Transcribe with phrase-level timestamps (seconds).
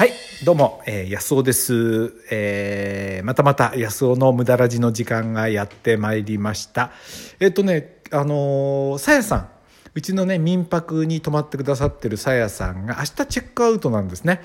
[0.00, 0.12] はい、
[0.46, 2.14] どうも、えー、安尾です。
[2.30, 6.90] えー、またまた安尾の無駄ラジの時間がやってまいりました。
[7.38, 9.48] えっ、とね、あのーさやさん、
[9.94, 14.40] うちのね、民泊に泊まってくださってるさやさんが明日チェックアウトなんですね。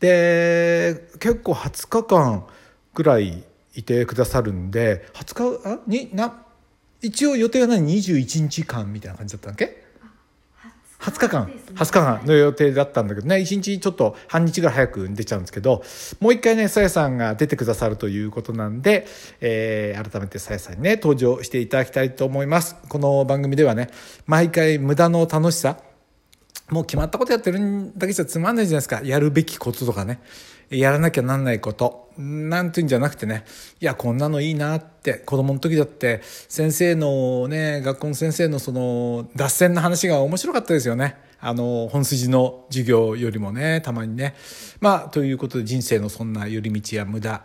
[0.00, 2.44] で、結構20日間
[2.92, 3.44] ぐらい
[3.76, 6.42] いてくださるんで、20日、あに、な、
[7.00, 9.85] 一応予定が何21日間みたいな感じだったんだっけ？
[11.00, 15.82] 20日間、20日間の予定だったんだけどね、1日ちょっと半日ぐらい早く出ちゃうんですけど、
[16.20, 19.06] もう一回ね、さやさんが出てくださるということなんで、
[19.40, 22.76] えー改めてさやさんにね、登場していただきたいと思います。
[22.88, 23.88] この番組ではね、
[24.26, 25.78] 毎回無駄の楽しさ、
[26.70, 29.00] もう決まったことやってるんだけじゃつまんないじゃないですか。
[29.04, 30.20] やるべきこととかね。
[30.68, 32.10] やらなきゃなんないこと。
[32.18, 33.44] なんていうんじゃなくてね。
[33.80, 35.14] いや、こんなのいいなって。
[35.14, 41.16] 子供の時だって、先生のね、学校の先生のその、脱線の話が面白かったですよね。
[41.38, 44.34] あの、本筋の授業よりもね、たまにね。
[44.80, 47.44] まあ、ということで人生のそんな寄り道や無駄、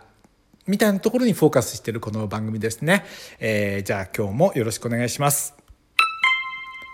[0.66, 3.04] みたいなところにフォーカスしてるこの番組ですね。
[3.40, 5.61] えーじゃあ今日もよろしくお願いします。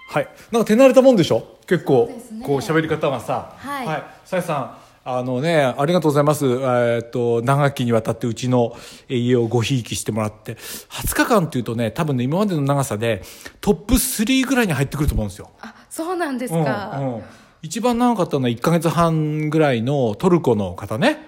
[0.09, 0.28] はい。
[0.51, 1.59] なんか手慣れたもんでしょ？
[1.67, 2.09] 結構、
[2.42, 3.53] こう喋り方がさ。
[3.59, 3.87] はい
[4.25, 6.47] さやさん、あのね、ありがとうございます。
[6.47, 8.75] えーっと、長きにわたってうちの
[9.09, 13.23] 家をごひいきしてもらって、20日間っていうとね、多分ね、今までの長さで
[13.61, 15.51] トップ3ぐらいに入ってくると思うんですよ。
[15.61, 16.97] あ、そうなんですうんか。
[16.98, 17.23] うん
[17.61, 21.19] 一番長かったのは1ヶ月半ぐらいのトルコの方ね。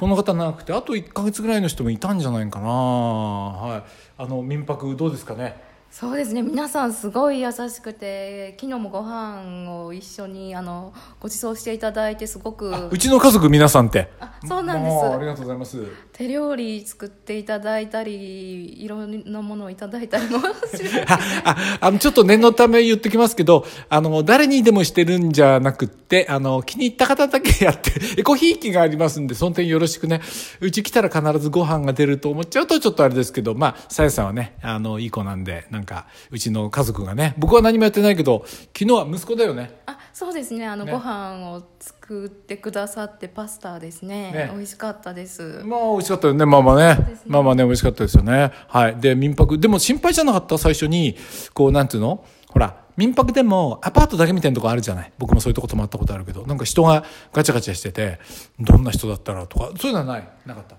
[0.00, 2.68] この方長くて、あと1ヶ月ぐらいの人もいたんじゃないかな。
[2.68, 3.82] はい。
[4.18, 5.62] あの、民泊どうですかね？
[5.90, 6.42] そうですね。
[6.42, 14.08] 皆さんすごい優しくて、昨日もご飯を一緒にあのご馳走していただいてすごくあうちの家族皆さんって。
[14.20, 15.84] あそうなんですもありがとうございます。
[16.12, 20.38] 手料理作っていただいたり、いろんなものをいただいたりも
[21.44, 30.20] ああの、ちょっと念のため言ってきますけど、あの、誰にでもしてるんじゃなくって、あの、気に入った方だけやって、エ コひいきがありますんで、その点よろしくね。
[30.60, 39.80] うち来たら必ずご飯が出ると思っちゃうとちょっとあれですけど、まあ、さやさんはね、あの、いい子なんで、なんか、うちの家族がね、僕は何もやってないけど、昨日は息子だよね。
[39.86, 40.66] あ、そうですね。
[40.66, 44.32] あの、ねご飯を作ってくださってパスタですね。
[44.32, 45.62] ね美味しかったです。
[45.64, 47.20] まあ、美味しかったよね、まあまあねね。
[47.26, 48.52] まあまあね、美味しかったですよね。
[48.68, 48.96] はい。
[48.96, 49.58] で、民泊。
[49.58, 51.16] でも心配じゃなかった最初に、
[51.54, 52.24] こう、なんていうの？
[52.48, 58.18] ほら、民泊でもアパートだけみたいなとこあるじゃない僕もそういうとこ泊まったことあるけど、なんか人がガチャガチャしてて、
[58.58, 60.28] どんな人だったらとか、そういうのはない？
[60.44, 60.76] なかった？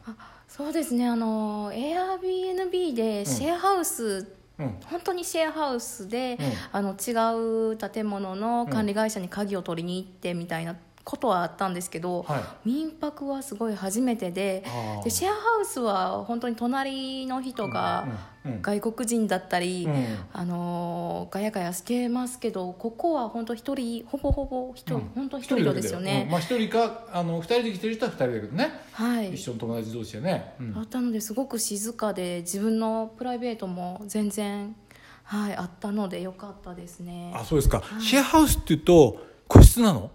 [0.50, 1.08] そうですね。
[1.08, 4.28] あの Airbnb でシェアハウス、
[4.62, 4.78] うん。
[4.86, 14.64] 本当にシェアハウスで、うんあの違う建物の管理会社に鍵を取りに行ってみたいなことはあったんですけど、は民泊はすごい初めてで
[15.04, 20.18] でシェアハウスは本当に隣の人がうんうん外国人だったり、うん。
[20.34, 25.02] あのーガヤガヤしてますけどここは本当一人ほぼほぼ一人、うん。
[25.14, 28.70] 本当一人ですようんね、まあ一人か、あの、二人で来てる人は二人だけどね。
[28.94, 29.34] はい。
[29.36, 30.56] 一緒の友達同士でね。
[30.60, 30.78] うん。
[30.78, 34.76] あったのですごく静かで自分のプライベートも全然、
[35.24, 37.32] はい、あったのでよかったですね。
[37.36, 37.84] あ、そうですか。
[38.00, 40.10] シェアハウスって言うと、個室なの？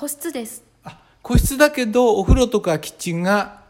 [0.00, 3.60] 個室ですあ、個室だけど、お風呂とかキッチンが、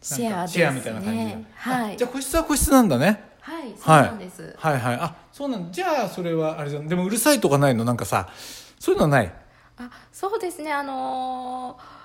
[0.00, 3.22] シェアシェアみたいな感じでねはいあじゃあ個室は個室なんだね。
[3.40, 4.02] はいそうはい。
[4.06, 4.94] なんです、はいはい。
[4.96, 5.70] あ、そうなんだ。
[5.72, 6.88] じゃあ、それはあれじゃん。
[6.88, 7.84] でもうるさいとかないの？
[7.84, 8.28] なんかさ、
[8.80, 9.32] そういうのはない？
[9.78, 11.96] あそうですねあのー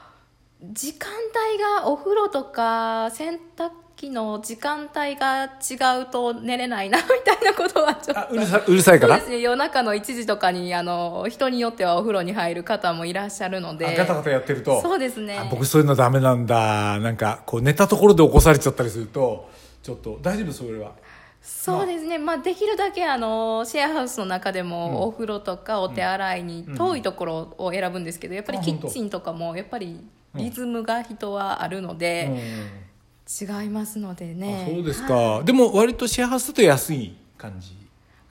[0.74, 1.10] 時間
[1.54, 8.20] 帯がお風呂とか洗濯機の時間帯が違うと寝れないなみたいなことはちょっと。
[8.20, 9.20] あうるさうるさいから？
[9.20, 9.42] そうですね。
[9.42, 13.88] 夜中の1時とかにあの人によってはお風呂に入る方もいらっしゃるので。
[13.88, 14.82] あガタガタやってると？
[14.82, 15.38] そうですね。
[15.38, 17.00] あ僕そういうのダメなんだ。
[17.00, 19.50] なんか、こう寝たところで起こされちゃったりすると、
[19.84, 20.52] ちょっと、大丈夫？
[20.52, 20.92] それは。
[21.44, 30.00] そうですね、まあ、できるだけあのシェアハウスの中でもお風呂とかお手洗いに遠いところを選ぶんですけどやっぱりキッチンとかもやっぱり
[30.36, 32.91] リズムが人はあるので、うん
[33.40, 34.68] 違いますのでね。
[34.68, 35.16] あそうですか。
[35.16, 35.46] はい。
[35.46, 37.78] でも、割とシェアハウスだと安い感じ。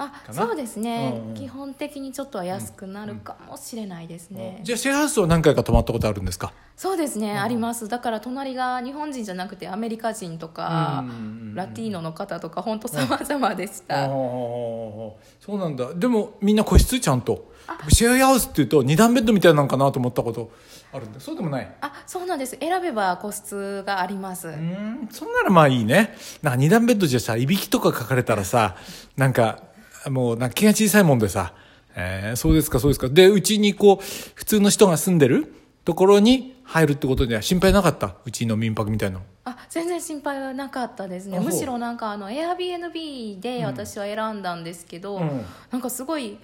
[0.03, 0.47] あかな。
[0.47, 1.34] そうですね、うんうん。
[1.34, 6.54] 基本的にちょっとは安くなるかもしれないですね、じゃあ、シェアハウスは何回か泊まったことあるんですか？
[6.75, 7.86] そうですね、あります。
[7.86, 15.16] だから隣が日本人じゃなくてアメリカ人とか、うんうんうんラティーノの方とか本当様々でした、ああそ
[15.48, 15.92] うなんだ。
[15.95, 17.01] でもみんな個室？
[17.01, 17.50] ちゃんと
[17.89, 20.51] シェアハウスっていうと二段ベッドみたいなのかなと思ったこと
[20.93, 21.21] あるんだ。
[21.21, 21.72] そうでもない。
[21.81, 22.57] あそうなんです。
[22.61, 26.17] 選べば個室があります、うーんそんならまあいいね。
[26.43, 28.77] なんか二段ベッドじゃさいびきとか書かれたらさ
[29.17, 29.63] なんか
[30.09, 31.55] もうなんか気が小さいもんでさ。
[31.97, 33.09] えー、そうですかそうですか。
[33.09, 35.53] でうちにこう普通の人が住んでる
[35.84, 38.15] ところに入るってことには心配なかった？
[38.25, 39.25] うちの民泊みたいなの。
[39.45, 41.41] あ全然心配はなかったですね。
[41.41, 45.45] むしろなんかあの Airbnb で私は選んだんですけど、うん。
[45.73, 46.39] なんかすごい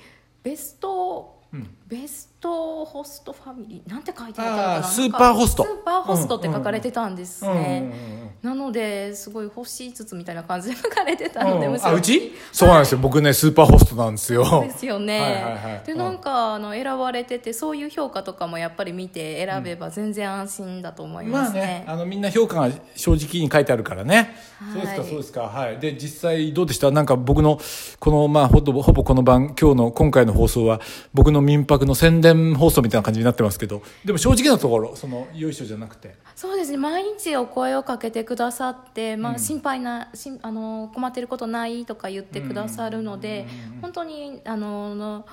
[0.46, 1.43] ベスト
[1.88, 4.82] ベストホストファミリーなんて書いてあったのかな？
[4.82, 5.62] スーパーホスト。
[5.62, 7.94] スーパーホストって書かれてたんですうんうんね、
[8.42, 8.50] うん。
[8.50, 11.86] なのですごい星5つみたいな感じで書かれてたので、うん。
[11.86, 12.32] あうち？
[12.50, 12.98] そうなんですよ。
[12.98, 14.44] 僕ねスーパーホストなんですよ。
[14.44, 15.78] そうですよね、はいはいはい。
[15.78, 15.84] うん。
[15.84, 24.72] でなんかあの選ばれててそういう評価とかもやっぱり見て選べば全然安心だと思いままあねすね,、あのみんな評価が正直に書いてあるからね、はい。
[24.72, 25.42] そうですかそうですか。
[25.42, 25.78] はい。
[25.78, 26.90] で実際どうでした？
[26.90, 27.60] なんか僕の
[28.00, 30.80] このまあほぼほぼこの番今日の今回の放送は
[31.14, 36.14] 僕の民泊の宣伝放送みたいな感じになってますけどでも正直なところそのよいしょじゃなくて。
[36.34, 43.46] そうですね毎日お声をかけてくださって、まあ、心配な、しんあの困ってることないとか言ってくださるので、
[43.81, 45.26] 本当にあのの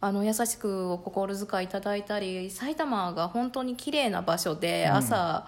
[0.00, 5.44] あの優しくお心遣いいただいたり埼玉が本当に綺麗な場所で朝、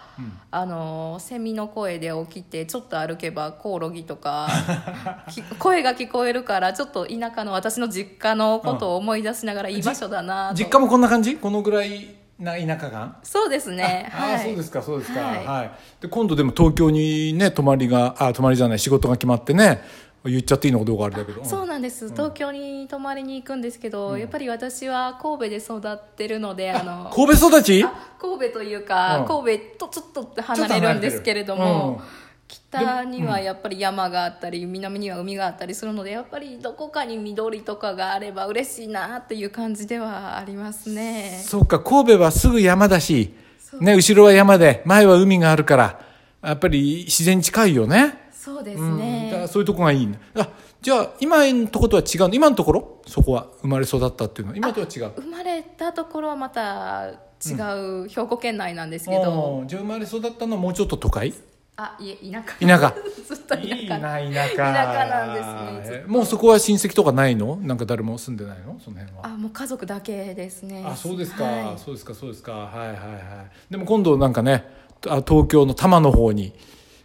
[0.51, 4.49] あのセミの声で起きてちょっと歩けばコオロギとか
[5.31, 10.57] き声が聞こえるからちょっと田舎の私の実家のことを思い出しながらいい場所だなと。
[10.57, 11.37] 実家もこんな感じ？
[11.37, 14.09] このぐらいな田舎感そうですね。
[14.11, 14.41] はい。
[14.41, 15.21] そうですかそうですか。
[15.21, 15.71] は、はいい。
[16.01, 19.83] で今度でも東京にね泊まりがあ泊まりじゃない仕事が決まってね
[20.25, 21.45] 言っちゃっていいのかどうかあれだけど。
[21.45, 27.85] そうなんです、東京に泊まりに行くんですけど、やっぱり私は神戸で育ってるのであの神戸育ち？
[27.85, 29.27] あ神戸というか、うん。
[29.27, 32.03] 神戸とちょっと離れるんですけれども、
[32.49, 41.43] 北にはやっぱり山があったり南には海があったりするのでやっぱりどこかに緑とかがあれば嬉しいなっていう感じではありますね。
[41.47, 43.35] そうか神戸はすぐ山だし
[43.81, 46.01] ね後ろは山で前は海があるから
[46.43, 48.97] やっぱり自然に近いよねそうですうん。
[48.97, 50.19] だからね、そういうとこがいいね。
[50.35, 50.49] あ
[50.81, 52.35] じゃあ今のとことは違うの？
[52.35, 53.03] 今のところ？
[53.07, 54.57] そこは生まれ育ったっていうのは？
[54.57, 55.13] 今とは違う？
[55.21, 57.11] 生まれたところはまた
[57.45, 61.35] 違う兵庫県内なんですけど、じゃあ生まれ育ったのはもうちょっと都会？
[61.77, 62.67] あいえ田舎。
[62.67, 62.95] 田舎。
[63.27, 63.75] ずっと田舎。
[63.77, 64.57] いいな田舎。
[64.57, 65.35] 田舎なん
[65.77, 67.57] ですねえもうそこは親戚とかないの？
[67.57, 68.81] なんか誰も住んでないの？
[68.83, 69.27] その辺は。
[69.27, 70.83] あもう家族だけですね。
[70.87, 71.79] あそうですか、はい。
[71.79, 72.53] そうですかそうですか。
[72.53, 73.71] はいはいはい。
[73.71, 74.65] でも今度なんかね
[75.07, 76.55] あ東京の多摩の方に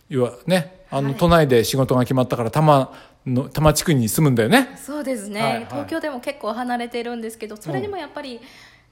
[0.08, 1.18] 要はねあの、はい。
[1.18, 2.92] 都内で仕事が決まったから多摩
[3.25, 4.77] の多摩地区に住むんだよね。
[4.77, 5.65] そうですね、はいはい。
[5.65, 8.39] 東京でも結構離れてるんですけどそれでもやっぱり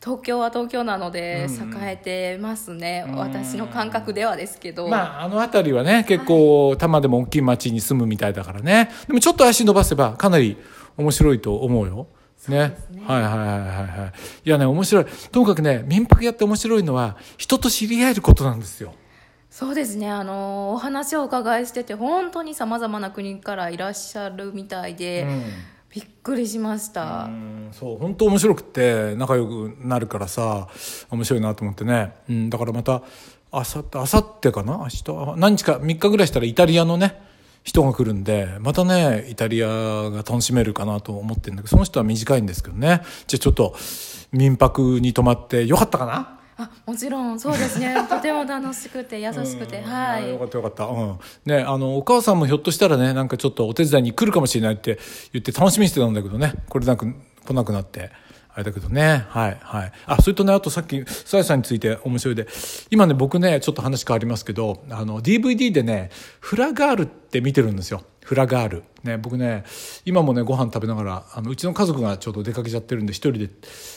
[0.03, 1.71] 東京は東京なのでうん。
[1.71, 3.15] うん栄えてますね、うん。
[3.15, 8.89] 私の感覚ではですけど、まああの辺りはね結構多摩でも大きい町に住むみたいだからね。
[9.07, 10.57] でもちょっと足伸ばせばかなり
[10.97, 12.07] 面白いと思うよ。
[12.47, 12.57] ね。
[12.91, 13.03] ね。
[13.05, 14.13] はいはいはいはいはい。
[14.45, 15.05] いやね面白い。
[15.31, 18.93] ともかくね民泊やって面白いのは人と知り合えることなんですよ
[19.55, 20.09] そうですね。
[20.09, 25.43] あのお話をお伺いしてて本当にさまざまな国からいらっしゃるみたいで、うん。
[25.93, 27.69] びっくりしました、うん。
[27.71, 30.67] そう本当面白くって仲良くなるからさ
[31.11, 33.03] 面白いなと思ってね、うん、だからまた
[33.51, 34.77] あさってあさってかな？
[34.77, 37.21] 明日あ何日か3日ぐらいしたらイタリアのね
[37.61, 43.03] 人が来るんでまたねイタリアが楽しめるかなと思ってるんだけどその人は短いんですけどね。
[43.27, 43.75] じゃあちょっと
[44.31, 46.39] 民泊に泊まってよかったかな？
[46.57, 50.85] あもちろんそうですね とても楽しくて優しくて、うんはいあよかったよかった。
[50.85, 51.19] うん。
[51.45, 54.99] ね、あの、お母さんもひょっとしたらね、なんかちょっとお手伝いに来るかもしれないって
[55.31, 57.13] 言って楽しみにしてたんだけどね、これなく、
[57.45, 58.11] 来なくなって。
[58.55, 59.25] あれだけどね。
[59.29, 59.91] はい、はい。
[60.05, 62.47] あ、それとね、あとさっき、さやさんについて面白いで、
[62.91, 68.03] 今ね、僕ね、ちょっと話変わりますけど、あの、DVD でね、フラガールって見てるんですよ。
[68.23, 68.83] フラガール。
[69.03, 69.63] ね、僕ね、
[70.05, 73.49] 今もね、ご飯食べながら、あの、うちの家族がちょうど出かけちゃってるんで、一人で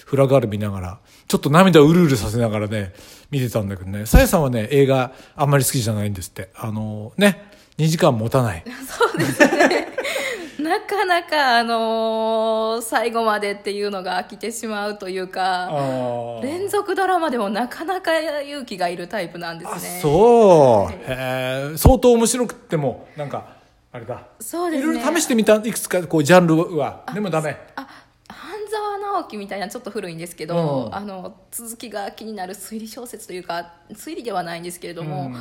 [0.05, 2.93] フラガール見ながら、ちょっと涙をうるうるさせながらね、
[3.31, 6.51] 見てたんだけどね、さやさんはね、映画あんまり好きじゃないんですって。
[6.57, 8.65] あの、ね、2時間持たない。
[10.59, 23.56] なかなか、あのー最後までっていうのが飽きてしまうというか連続ドラマでもなかなか勇気がいるタイプなんですあねそう、へえ相当面白くってもなんか
[23.97, 24.23] あれだ。
[24.41, 24.93] そうですね。
[24.93, 27.05] いろいろ試してみたいくつかこうジャンルは。
[27.15, 27.57] でもダメ。
[27.77, 27.89] あ
[28.29, 30.95] 半沢直樹みたいなちょっと古いんですけど、うん。
[30.95, 35.37] あの続きが気になる推理小説というか推理ではないんですけれども、うん。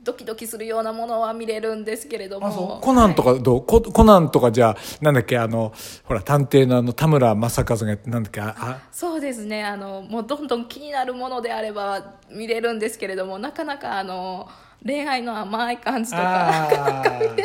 [0.00, 2.80] ドキドキするようなものは見れるんですけれども。
[2.82, 5.72] コナンとかどう、ココナンとかじゃあなんだっけあの
[6.04, 8.54] ほら探偵のあの田村正和がなんだっけあ。
[8.58, 9.64] あそうですね。
[9.64, 14.46] あのもうどんどん気になるものであれば見れるんですけれどもなかなかあの
[14.86, 17.30] 恋愛の甘い感じとかあー。
[17.30, 17.38] いい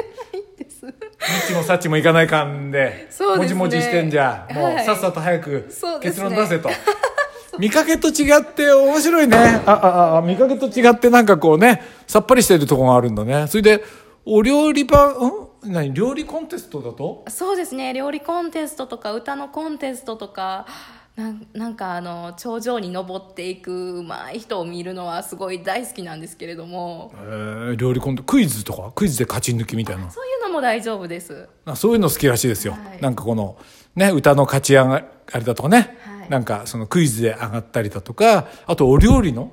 [0.58, 0.86] です。
[0.86, 3.60] ニッチもサッチもいかない感でそうですね。
[3.60, 5.68] もじもじしてんじゃもう、はいさっさと早く
[6.02, 6.70] 結論出せと、
[7.60, 9.38] 見かけと違って面白いね。
[9.66, 13.48] あああ見かけと違ってなんかこうねさっぱりしてるところがあるんだね。
[13.48, 13.84] それで
[14.26, 15.28] お料理版う
[15.70, 15.72] ん？
[15.72, 17.24] 何料理コンテストだと？
[17.30, 17.94] そうですね。
[17.94, 20.66] 料理コンテストとか歌のコンテストとか
[21.15, 27.12] なんなんかあの頂上に登っていくうまい人を見るのはすごい大好きなんですけれども。
[27.15, 28.91] えー料理コンテクイズとか？
[28.96, 30.10] クイズで勝ち抜きみたいな？
[30.10, 31.50] そういうのも大丈夫です。
[31.65, 33.01] あそういうの好きらしいですよ、はい。
[33.01, 33.58] なんかこの
[33.96, 35.00] ね歌の勝ち上が
[35.36, 36.30] りだとかね、はい。
[36.30, 38.48] なんかそのクイズで上がったりだとか。
[38.65, 39.51] あとお料理の？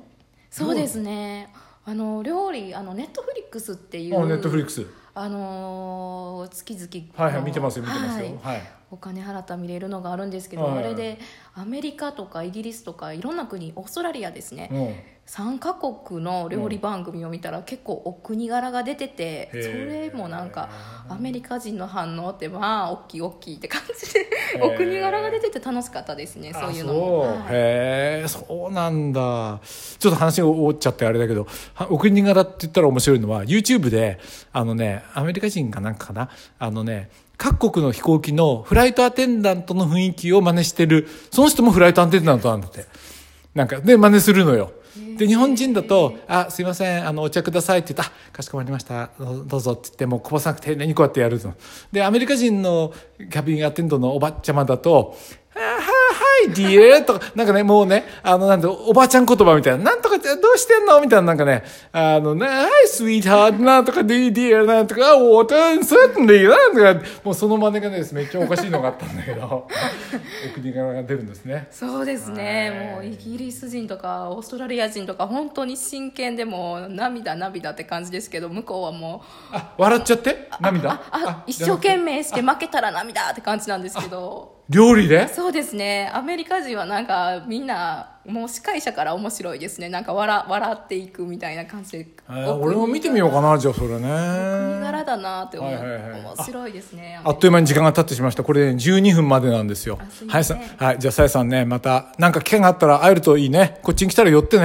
[0.51, 1.53] そうですね。
[1.85, 4.87] あの料理あのネットフリックスっていうあネットフリックス。
[5.15, 8.39] あのー月々はいはい見てますよ見てますよ。
[8.43, 8.57] はい。
[8.57, 10.79] はいお金払ったら見れるのがあるんですけど、はい。
[10.79, 11.19] あれで
[11.55, 14.95] アメリカとかイギリスとかいろんな国オーストラリアですね、うん。
[15.27, 20.71] 3カ国の料理番組を見たら結構お国柄が出てて、へそーれもなんか
[21.09, 24.27] アメリカ人の反応ってまあ大きい大きいって感じで
[24.63, 29.61] お国柄が出てて楽しかったですねそういうのあも、へえそうなんだ。
[29.99, 34.19] ちょっと話が終わっちゃってあれだけどはお国柄って言ったら面白いのは YouTube で
[34.53, 36.31] あのねアメリカ人かなんかかな？
[36.59, 41.09] あのね各国の飛行機のフライトアテンダントの雰囲気を真似してる。
[41.31, 42.85] その人もフライトアテンダントなんだって。
[43.55, 44.73] なんかで真似するのよ。
[45.17, 48.13] で日本人だと「あすいませんあのお茶ください」って言った。
[48.13, 49.11] あかしこまりました。
[49.19, 51.55] どうぞ」って言ってもうこぼさなくて丁寧にこうやってやるの。
[51.93, 55.17] でアメリカ人のキャビンアテンドのおばちゃまだと
[55.48, 55.48] 「あは
[56.45, 69.67] いはいディエ」とかなんかねもうねあのなんておばあちゃん言葉みたいな「なんとかってどうしてんの?」みたいななんかねあのね「はいスイートハートなんとかディディエなんとかウォーターセットリーなんとかもうその真似がねめっちゃおかしいのがあったんだけど
[70.51, 71.69] お国柄が出るんですね。
[71.71, 73.07] そうですね、はい。
[73.07, 80.49] もうイギリス人とかオーストラリア人とか本当に真剣でもう涙涙って感じですけど向こうはもうあ笑っちゃって？
[80.61, 80.91] 涙？
[80.91, 85.29] ああ一生懸命して負けたら涙って感じなんですけど料理で？
[85.29, 86.11] そうですね。
[86.13, 89.89] アメリカ人はなんかみんなもう司会者から面白いですね。
[89.89, 96.21] なんか笑笑っていくみたいな感じで、えー俺も見てみようかなじゃあそれ国ね柄だなって思う、はいはいはい。
[96.21, 97.19] 面白いですね。
[97.25, 98.45] あっという間に時間が経ってしまいました。
[98.45, 99.99] これ、ね、12分までなんですよ。
[100.29, 103.79] はいさはいじゃあさやさんねまたなんか機会があったら会えるといいね。
[103.83, 104.65] こっちに来たら寄ってね。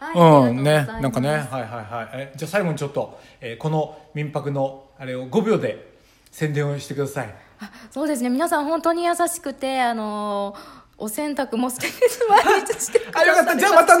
[0.00, 0.86] はいあうんね。
[1.00, 2.08] なんかねはいはいはい。
[2.14, 5.94] えじゃあ最後にちょっと、えーこの民泊のあれを5秒で
[6.32, 7.26] 宣伝をしてください。
[7.28, 7.30] あ
[7.90, 8.30] そうですね。
[8.30, 10.54] 皆さん本当に優しくてあの
[10.98, 12.26] お洗濯も素敵です。
[12.28, 13.56] 毎日してくださあよかった。
[13.56, 13.94] じゃあまたね。